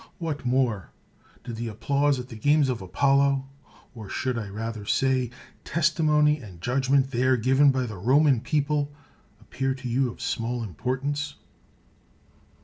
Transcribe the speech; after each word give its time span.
What 0.17 0.47
more? 0.47 0.89
Did 1.43 1.57
the 1.57 1.67
applause 1.67 2.19
at 2.19 2.27
the 2.29 2.35
games 2.35 2.69
of 2.69 2.81
Apollo, 2.81 3.45
or, 3.93 4.07
I 4.07 4.11
should 4.11 4.35
rather 4.35 4.83
say, 4.83 5.29
testi 5.63 6.03
mony 6.03 6.39
and 6.39 6.59
judgment 6.59 7.11
there 7.11 7.37
given 7.37 7.69
by 7.69 7.85
the 7.85 7.97
Roman 7.99 8.41
people, 8.41 8.91
appear 9.39 9.75
to 9.75 9.87
you 9.87 10.09
of 10.09 10.19
small 10.19 10.63
importance 10.63 11.35